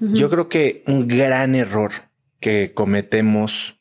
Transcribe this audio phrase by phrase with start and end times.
[0.00, 1.92] Yo creo que un gran error
[2.40, 3.76] que cometemos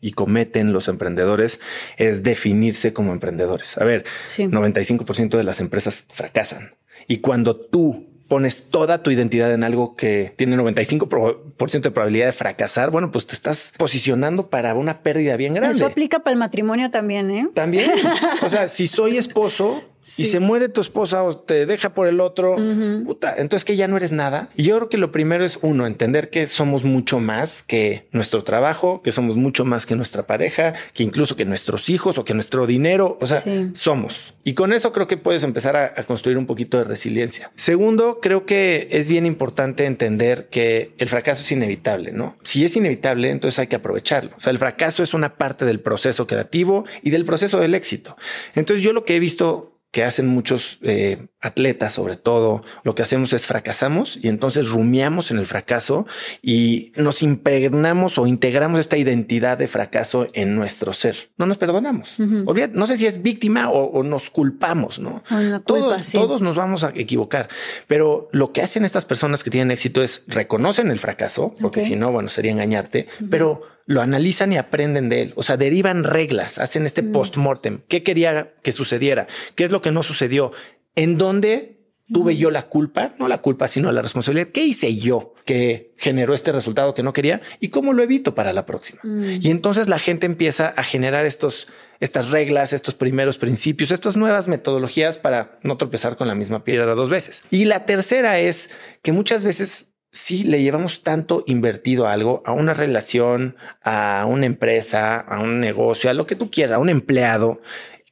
[0.00, 1.60] y cometen los emprendedores
[1.96, 3.78] es definirse como emprendedores.
[3.78, 6.74] A ver, 95% de las empresas fracasan.
[7.06, 12.32] Y cuando tú pones toda tu identidad en algo que tiene 95% de probabilidad de
[12.32, 15.76] fracasar, bueno, pues te estás posicionando para una pérdida bien grande.
[15.76, 17.48] Eso aplica para el matrimonio también, ¿eh?
[17.54, 17.90] También.
[18.42, 19.84] O sea, si soy esposo,
[20.18, 22.56] y se muere tu esposa o te deja por el otro,
[23.04, 24.48] puta, entonces que ya no eres nada.
[24.56, 28.44] Y yo creo que lo primero es uno, entender que somos mucho más que nuestro
[28.44, 32.34] trabajo, que somos mucho más que nuestra pareja, que incluso que nuestros hijos o que
[32.34, 33.42] nuestro dinero, o sea,
[33.74, 34.34] somos.
[34.44, 37.52] Y con eso creo que puedes empezar a, a construir un poquito de resiliencia.
[37.54, 42.36] Segundo, creo que es bien importante entender que el fracaso es inevitable, ¿no?
[42.42, 44.32] Si es inevitable, entonces hay que aprovecharlo.
[44.36, 48.16] O sea, el fracaso es una parte del proceso creativo y del proceso del éxito.
[48.54, 53.02] Entonces yo lo que he visto que hacen muchos eh, atletas, sobre todo, lo que
[53.02, 56.06] hacemos es fracasamos y entonces rumiamos en el fracaso
[56.40, 61.30] y nos impregnamos o integramos esta identidad de fracaso en nuestro ser.
[61.36, 62.14] No nos perdonamos.
[62.18, 65.20] no sé si es víctima o, nos culpamos, ¿no?
[65.66, 67.48] todos, todos nos vamos a equivocar,
[67.88, 71.96] pero lo que hacen estas personas que tienen éxito es reconocen el fracaso, porque si
[71.96, 75.32] no, bueno, sería engañarte, pero lo analizan y aprenden de él.
[75.36, 77.80] O sea, derivan reglas, hacen este post-mortem.
[77.88, 79.26] ¿Qué quería que sucediera?
[79.54, 80.52] ¿Qué es lo que no sucedió?
[80.94, 81.78] ¿En dónde
[82.12, 83.12] tuve yo la culpa?
[83.18, 84.48] No la culpa, sino la responsabilidad.
[84.48, 87.40] ¿Qué hice yo que generó este resultado que no quería?
[87.60, 89.00] ¿Y cómo lo evito para la próxima?
[89.02, 89.40] Mm.
[89.40, 91.68] Y entonces la gente empieza a generar estos,
[92.00, 96.94] estas reglas, estos primeros principios, estas nuevas metodologías para no tropezar con la misma piedra
[96.94, 97.42] dos veces.
[97.50, 98.70] Y la tercera es
[99.02, 104.44] que muchas veces si le llevamos tanto invertido a algo, a una relación, a una
[104.44, 107.62] empresa, a un negocio, a lo que tú quieras, a un empleado,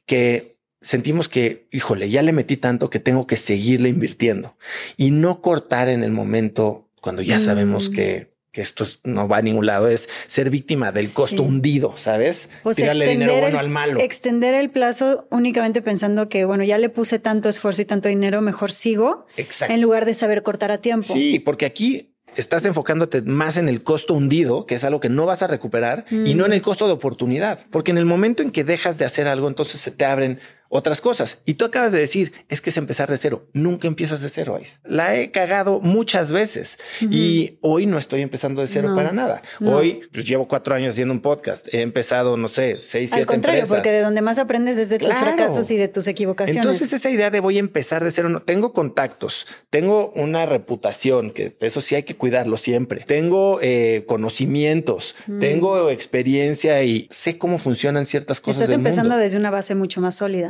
[0.07, 4.55] que sentimos que, híjole, ya le metí tanto que tengo que seguirle invirtiendo
[4.97, 7.93] y no cortar en el momento cuando ya sabemos mm.
[7.93, 12.49] que que esto no va a ningún lado, es ser víctima del costo hundido, ¿sabes?
[12.63, 14.01] Pues Tirarle dinero bueno al malo.
[14.01, 18.41] Extender el plazo únicamente pensando que, bueno, ya le puse tanto esfuerzo y tanto dinero,
[18.41, 19.25] mejor sigo.
[19.37, 19.73] Exacto.
[19.73, 21.13] En lugar de saber cortar a tiempo.
[21.13, 25.25] Sí, porque aquí estás enfocándote más en el costo hundido, que es algo que no
[25.25, 27.65] vas a recuperar, y no en el costo de oportunidad.
[27.71, 30.39] Porque en el momento en que dejas de hacer algo, entonces se te abren
[30.71, 31.39] otras cosas.
[31.45, 33.43] Y tú acabas de decir, es que es empezar de cero.
[33.53, 38.67] Nunca empiezas de cero, La he cagado muchas veces y hoy no estoy empezando de
[38.67, 39.41] cero para nada.
[39.59, 41.67] Hoy pues, llevo cuatro años haciendo un podcast.
[41.73, 44.97] He empezado, no sé, seis, siete Al contrario, porque de donde más aprendes es de
[44.97, 46.63] tus fracasos y de tus equivocaciones.
[46.63, 51.31] Entonces esa idea de voy a empezar de cero, no tengo contactos, tengo una reputación
[51.31, 53.03] que eso sí hay que cuidarlo siempre.
[53.05, 55.39] Tengo eh, conocimientos, mm.
[55.39, 58.61] tengo experiencia y sé cómo funcionan ciertas cosas.
[58.61, 60.47] Estás empezando desde una base mucho más sólida.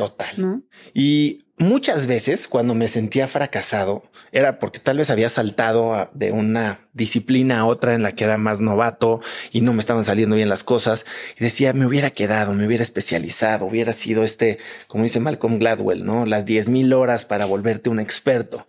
[0.93, 4.01] Y muchas veces cuando me sentía fracasado
[4.31, 8.37] era porque tal vez había saltado de una disciplina a otra en la que era
[8.37, 11.05] más novato y no me estaban saliendo bien las cosas
[11.39, 14.57] y decía me hubiera quedado, me hubiera especializado, hubiera sido este,
[14.87, 16.25] como dice Malcolm Gladwell, ¿no?
[16.25, 18.65] Las 10 mil horas para volverte un experto.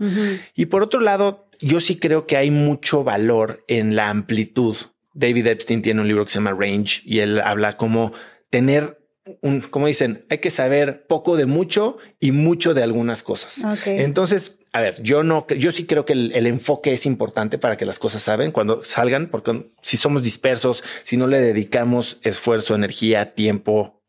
[0.54, 4.76] Y por otro lado, yo sí creo que hay mucho valor en la amplitud.
[5.14, 8.12] David Epstein tiene un libro que se llama Range y él habla como
[8.50, 9.01] tener
[9.40, 13.60] un, como dicen, hay que saber poco de mucho y mucho de algunas cosas.
[13.86, 17.84] Entonces, a ver, yo no, yo sí creo que el, enfoque es importante para que
[17.84, 23.34] las cosas saben cuando salgan, porque si somos dispersos, si no le dedicamos esfuerzo, energía,
[23.34, 24.02] tiempo,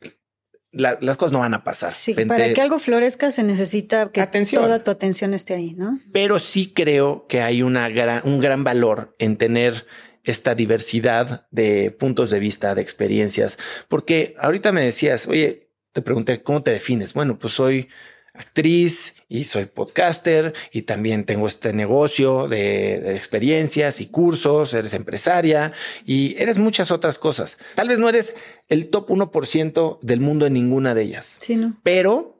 [0.72, 1.91] las cosas no van a pasar.
[1.91, 6.00] Sí, para que algo florezca se necesita que toda tu atención esté ahí, ¿no?
[6.12, 9.85] Pero sí creo que hay una gran, un gran valor en tener
[10.23, 13.57] esta diversidad de puntos de vista, de experiencias,
[13.88, 17.13] porque ahorita me decías, oye, te pregunté, ¿cómo te defines?
[17.13, 17.89] Bueno, pues soy
[18.33, 25.72] actriz y soy podcaster y también tengo este negocio de, experiencias y cursos, eres empresaria
[26.06, 27.57] y eres muchas otras cosas.
[27.75, 28.35] Tal vez no eres
[28.69, 31.78] el top 1% del mundo en ninguna de ellas, sí, ¿no?
[31.83, 32.39] pero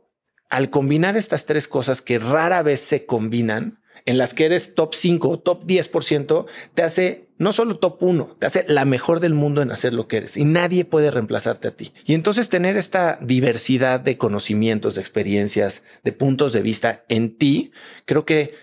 [0.49, 4.93] al combinar estas tres cosas que rara vez se combinan, en las que eres top
[4.93, 9.34] 5 o top 10%, te hace no solo top 1, te hace la mejor del
[9.34, 11.93] mundo en hacer lo que eres y nadie puede reemplazarte a ti.
[12.05, 17.72] Y entonces tener esta diversidad de conocimientos, de experiencias, de puntos de vista en ti,
[18.05, 18.53] creo que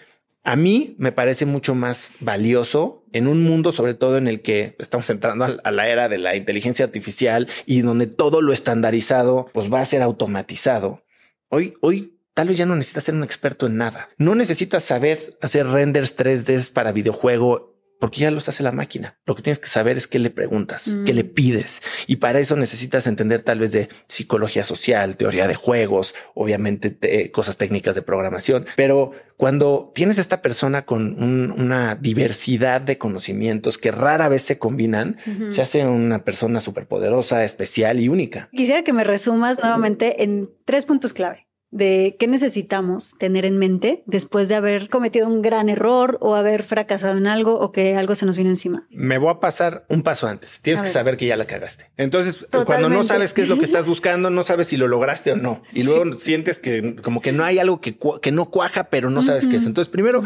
[0.43, 4.75] a mí me parece mucho más valioso en un mundo, sobre todo en el que
[4.79, 9.73] estamos entrando a la era de la inteligencia artificial y donde todo lo estandarizado pues
[9.73, 11.05] va a ser automatizado.
[11.49, 14.09] Hoy, hoy tal vez ya no necesitas ser un experto en nada.
[14.17, 17.70] No necesitas saber hacer renders 3D para videojuego
[18.01, 19.19] porque ya los hace la máquina.
[19.27, 21.35] Lo que tienes que saber es qué le preguntas, qué le mm.
[21.35, 21.83] pides.
[22.07, 27.57] Y para eso necesitas entender tal vez de psicología social, teoría de juegos, obviamente cosas
[27.57, 28.67] técnicas de programación.
[28.75, 35.19] Pero cuando tienes esta persona con una diversidad de conocimientos que rara vez se combinan,
[35.51, 38.49] se hace una persona súper poderosa, especial y única.
[38.53, 44.03] Quisiera que me resumas nuevamente en tres puntos clave de qué necesitamos tener en mente
[44.07, 48.15] después de haber cometido un gran error o haber fracasado en algo o que algo
[48.15, 48.87] se nos vino encima.
[48.91, 50.61] Me voy a pasar un paso antes.
[50.61, 51.91] Tienes que saber que ya la cagaste.
[51.97, 55.33] Entonces, cuando no sabes qué es lo que estás buscando, no sabes si lo lograste
[55.33, 55.63] o no.
[55.73, 59.23] Y luego sientes que como que no hay algo que, que no cuaja, pero no
[59.23, 59.67] sabes qué es.
[59.67, 60.23] Entonces, primero,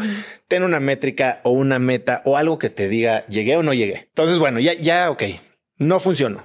[0.47, 4.07] ten una métrica o una meta o algo que te diga llegué o no llegué.
[4.09, 5.23] Entonces, bueno, ya, ya, ok,
[5.77, 6.43] no funcionó.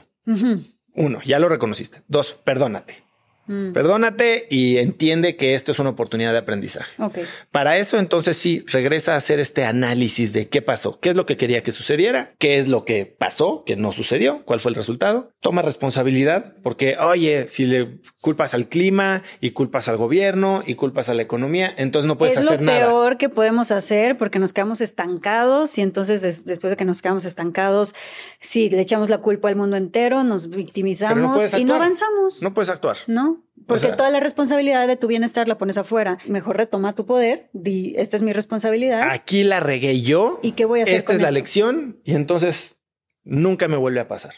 [0.95, 2.03] Uno, ya lo reconociste.
[2.09, 3.10] Dos, perdónate.
[3.51, 3.73] Mm.
[3.73, 7.03] Perdónate y entiende que esto es una oportunidad de aprendizaje.
[7.51, 11.27] Para eso, entonces sí, regresa a hacer este análisis de qué pasó, qué es lo
[11.27, 14.77] que quería que sucediera, qué es lo que pasó, que no sucedió, cuál fue el
[14.77, 15.33] resultado.
[15.41, 21.09] Toma responsabilidad, porque oye, si le culpas al clima y culpas al gobierno y culpas
[21.09, 22.79] a la economía, entonces no puedes hacer nada.
[22.79, 26.85] Es lo peor que podemos hacer porque nos quedamos estancados y entonces después de que
[26.85, 27.97] nos quedamos estancados,
[28.39, 32.43] si le echamos la culpa al mundo entero, nos victimizamos y no avanzamos.
[32.43, 32.99] No puedes actuar.
[33.09, 33.40] No,
[33.71, 36.19] porque toda la responsabilidad de tu bienestar la pones afuera.
[36.27, 39.11] Mejor retoma tu poder, di, esta es mi responsabilidad.
[39.11, 40.39] Aquí la regué yo.
[40.43, 40.97] ¿Y qué voy a hacer?
[40.97, 42.77] Esta es la lección y entonces
[43.25, 44.35] nunca me vuelve a pasar.